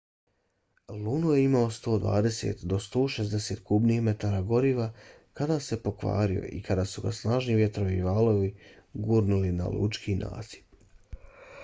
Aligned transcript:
luno 1.07 1.33
je 1.33 1.41
imao 1.47 1.65
120-160 1.73 3.59
kubnih 3.67 4.01
metara 4.07 4.39
goriva 4.53 4.87
kada 5.41 5.57
se 5.65 5.79
pokvario 5.83 6.45
i 6.51 6.61
kada 6.69 6.85
su 6.93 7.03
ga 7.07 7.11
snažni 7.17 7.57
vjetrovi 7.59 7.97
i 7.99 8.07
valovi 8.07 8.49
gurnuli 8.93 9.51
na 9.63 9.69
lučki 9.77 10.17
nasip 10.23 11.27